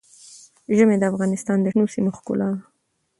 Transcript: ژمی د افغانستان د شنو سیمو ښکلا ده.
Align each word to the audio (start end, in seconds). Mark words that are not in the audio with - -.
ژمی 0.75 0.95
د 0.99 1.03
افغانستان 1.11 1.57
د 1.61 1.65
شنو 1.73 1.85
سیمو 1.93 2.11
ښکلا 2.17 2.47
ده. 2.53 2.57